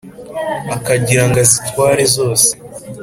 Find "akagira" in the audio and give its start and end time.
0.75-1.23